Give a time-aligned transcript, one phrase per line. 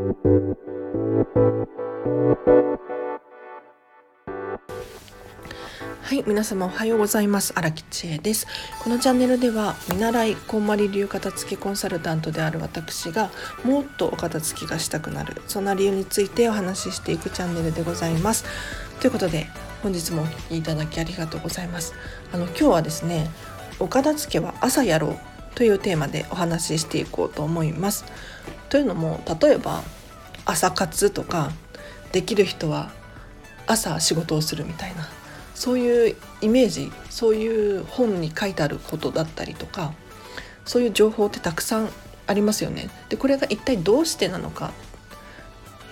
[0.00, 0.06] は
[6.14, 7.52] い皆様おはようございます。
[7.54, 8.46] 荒木千恵です。
[8.82, 13.30] このチャンネルでは見習いこんまり流片付けコンサルタントである私が
[13.62, 18.46] もっとお片付きがしたくなるそんな理由についてお話ししていくチャンネルでございます。
[19.00, 19.48] ということで
[19.82, 21.92] 本日もお聴きいただきありがとうございます。
[22.32, 23.30] あの今日はですね
[23.78, 25.18] お片付けは朝やろう
[25.54, 28.06] というテーマでお話ししていこうと思います。
[28.70, 29.82] というのも例えば
[30.46, 31.50] 朝活とか
[32.12, 32.90] できる人は
[33.66, 35.08] 朝仕事をするみたいな
[35.54, 39.92] そういうイメージそういう本に書いてあることだったりとか
[40.64, 41.90] そういう情報ってたくさん
[42.26, 42.88] ありますよね。
[43.08, 44.72] でこれが一体どうしてなのか、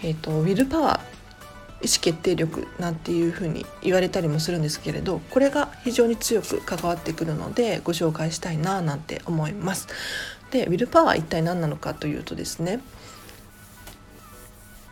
[0.02, 1.17] えーと、ウィルパワー
[1.80, 9.86] 意思決定力なんていうふうに言われたりもするんですけれどこれが非常に強く関わってくるのでご紹介したいななんて思います。
[10.50, 12.80] でウィルパワー一体何なのかというとですね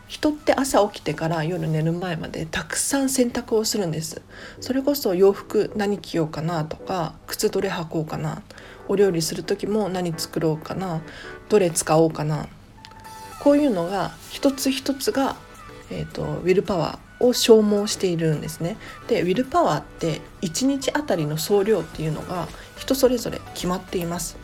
[0.07, 4.21] 人って朝起きてから夜寝る前までたくさん洗濯をするんです。
[4.61, 8.41] それこそ洋服何着ようかなとか靴どれ履こうかな。
[8.87, 11.01] お料理する時も何作ろうかな。
[11.49, 12.47] どれ使おうかな。
[13.41, 15.35] こういうのが一つ一つが、
[15.89, 24.37] えーと、ウィルパワーを消耗しているんですねでウィルパワーって1日あたりの総量っていうのが人それぞれ決まっています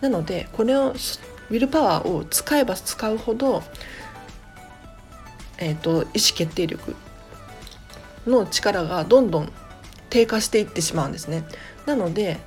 [0.00, 3.62] なのでこれをウィルパワーを使えば使うほど
[5.60, 6.96] えーと、意思決定力
[8.26, 9.52] の力がどんどん
[10.08, 11.44] 低下していってしまうんですね。
[11.86, 12.38] なので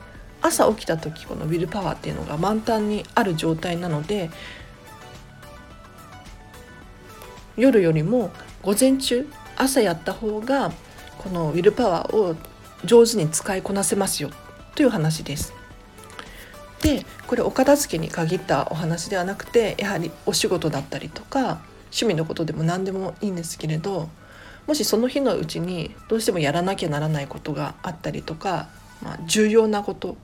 [0.42, 4.30] 朝起きた時このウィルパワーっていうのが満タンにある状態なので
[7.58, 10.72] 夜よりも午前中朝やった方が
[11.18, 12.36] このウィルパワーを
[12.84, 14.32] 上手に使いこなせますよ
[14.76, 15.54] という話です。
[16.82, 24.10] でこれお片付けに限ったお話ではなくてやはりお仕事だったりとか趣味のことでも何でもいいんですけれど
[24.68, 28.68] もしその日のうちにどうしてもやらなきゃならないことがあったりとか、
[29.02, 30.18] まあ、重要なこと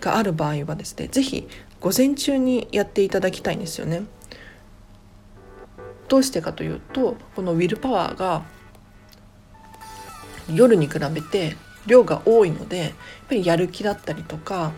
[0.00, 1.48] がある場合はですね是非
[1.80, 4.02] 午前中にやっていただきたいんですよね。
[6.08, 8.42] どうしてかというとこのウィルパワーが
[10.52, 12.90] 夜に比べて量が多いのでやっ
[13.28, 14.72] ぱりやる気だったりとか、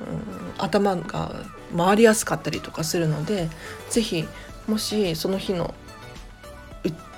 [0.00, 1.44] うん、頭が
[1.76, 3.48] 回りやすかったりとかするので
[3.90, 4.26] 是非
[4.66, 5.74] もしその日の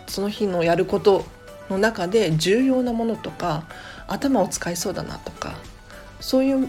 [0.07, 1.25] その日のやること
[1.69, 3.65] の中で重要なものとか
[4.07, 5.55] 頭を使いそうだなとか
[6.21, 6.69] そういう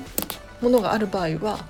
[0.61, 1.65] ものがある場合は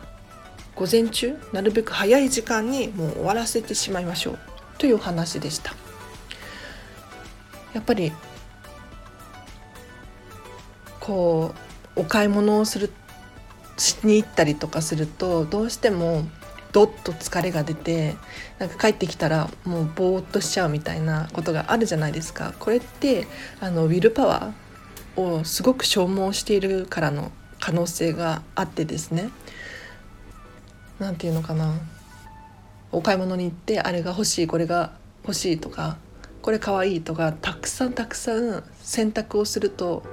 [0.75, 4.48] 午前中なるべく早い時間にもう終わらせてしまいましょう。
[4.79, 5.75] という話でした。
[7.73, 8.11] やっぱり
[10.99, 11.53] こ
[11.95, 12.91] うお買い物をする
[13.77, 16.27] しに行ったりとかするとどうしても
[16.71, 18.15] どっと疲れが出て
[18.57, 22.53] なんか帰ってきたらもうぼーっとしちゃうみたいなことがあるじゃないですか。
[22.59, 23.27] これって
[23.59, 29.29] あのウィルパワーをすごく消耗しているからの可能性があってですね。
[30.99, 31.73] 何て言うのかな。
[32.91, 35.97] お買い物に行ってあれが欲しいこれが欲しいとか
[36.41, 40.03] これかわいいとかたくさんたくさん選択をすると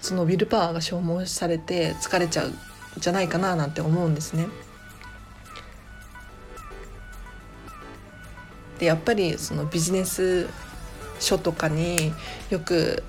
[0.00, 2.52] そのウィルパワーが消耗されて疲れちゃう
[2.98, 4.46] じゃないかななんて思うんですね。
[8.78, 10.48] でやっぱりそのビジネス
[11.18, 12.12] 書とかに
[12.50, 13.02] よく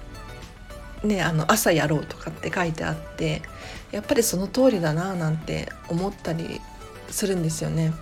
[1.03, 3.41] ねあの朝やろうとかって書いてあって
[3.91, 6.61] やっぱりその通りだななんて思ったり
[7.09, 7.93] するんですよね。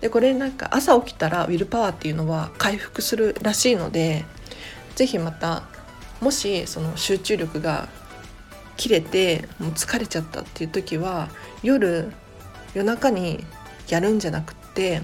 [0.00, 4.24] でこれなんか朝起きたらウィルパワーっていうのは回復するらしいので
[4.96, 5.62] 是非また
[6.20, 7.88] もしその集中力が
[8.76, 11.28] 切れてもう疲れちゃったっていう時は
[11.62, 12.12] 夜
[12.74, 13.44] 夜中に
[13.88, 15.02] やるんじゃなくって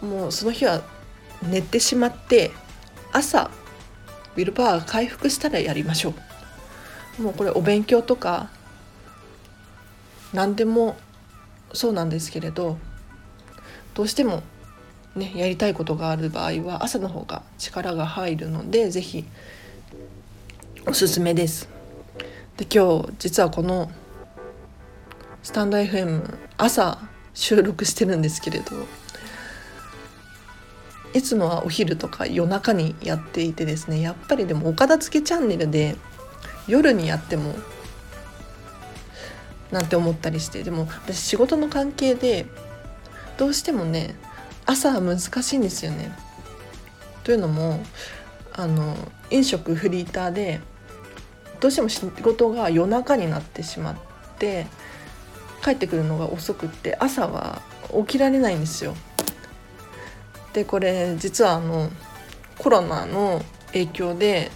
[0.00, 0.82] もうその日は
[1.42, 2.50] 寝てしまって
[3.12, 3.50] 朝
[4.36, 6.14] ウィルパワーが回復したらやりましょ
[7.18, 8.50] うもうこれお勉強とか
[10.32, 10.96] 何でも
[11.76, 12.78] そうなんですけれど
[13.94, 14.42] どうしても
[15.14, 19.24] ねやりたいことがある場合は朝の方が力が入るので是非
[20.86, 21.68] おすすめです。
[22.56, 23.90] で今日実はこの
[25.42, 26.98] スタンド FM 朝
[27.34, 28.72] 収録してるんですけれど
[31.12, 35.96] いつもはお昼とか夜中にやっていてですねやっぱりでもお片付けチャンネルで
[36.66, 37.54] 夜にやっても
[39.70, 42.46] なんて思ったりしてでも私仕事の関係で
[43.36, 44.14] どうしてもね
[44.64, 46.12] 朝は難しいんですよね。
[47.24, 47.80] というのも
[48.52, 48.96] あの
[49.30, 50.60] 飲食フリーターで
[51.60, 53.96] どうしても仕事が夜中になってしまっ
[54.38, 54.66] て
[55.62, 58.94] 帰ってくるのが遅くって朝は起きられないんですよ。
[60.52, 61.90] でこれ実はあの
[62.58, 63.42] コロナの
[63.72, 64.50] 影響で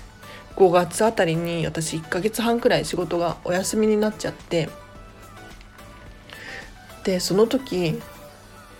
[0.56, 4.68] 5月あたりに私1ヶ月半くらい仕事がお休みになっちゃって
[7.05, 8.00] でその時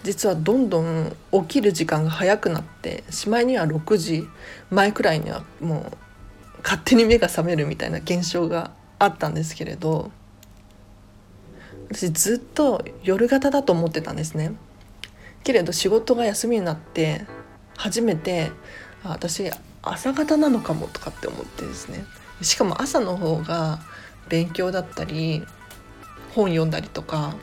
[0.03, 4.27] 実はどんどん起きる時間が早くなってしまいには6時
[4.71, 5.97] 前くらいにはもう
[6.63, 10.11] 勝手に目が覚めるみたいな現象があったんですけれど
[11.91, 14.53] 私ずっと夜型だと思ってたんですね。
[15.43, 17.27] けれど仕事が休みになって
[17.77, 18.53] 初めて
[19.03, 19.51] 私
[19.83, 22.05] 朝方なのかもとかって思ってですね
[22.43, 23.81] しかも朝の方が
[24.29, 25.43] 勉強だったり
[26.35, 27.35] 本読んだりとか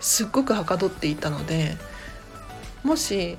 [0.00, 1.76] すっごくはかどっていたので
[2.82, 3.36] もし、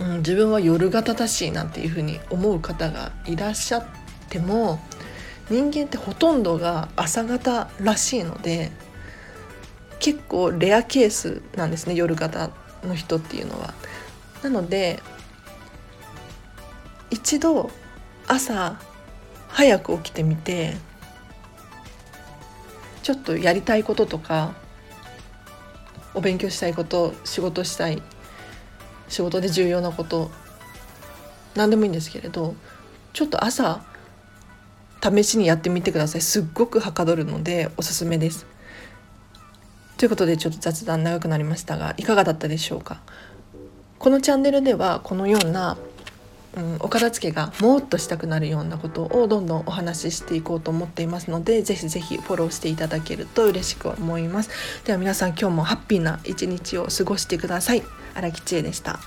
[0.00, 3.86] うん、自分は夜型だしなんていうふうに思う方がいらっしゃっ
[4.28, 4.80] ても
[5.48, 8.72] 人間ってほとんどが朝型らしいので
[9.98, 12.50] 結構レアケースなんですね夜型
[12.84, 13.74] の人っていうのは。
[14.42, 15.00] なので
[17.10, 17.70] 一度
[18.26, 18.78] 朝
[19.48, 20.76] 早く起きてみて
[23.02, 24.54] ちょっとやりたいこととか
[26.16, 28.02] お勉強したいこと仕事したい
[29.08, 30.30] 仕事で重要なこと
[31.54, 32.56] 何でもいいんですけれど
[33.12, 33.84] ちょっと朝
[35.02, 36.20] 試しにやってみてください。
[36.22, 38.46] すっごくはかどるのでおすすめです。
[39.98, 43.00] ということでちょっと雑談長くなりましたがいかがだったでしょうか？
[43.98, 45.78] このチャンネルではこのような、
[46.56, 54.50] うん、お片付けがもっとしたくなるようなことをどんどんお話ししていこうと思っていますので是非是非フォローしていただけると嬉しく思います。
[54.84, 57.82] では皆さん今日もハッピーな一日を過ごしてください。
[58.14, 58.98] 荒木千恵でした。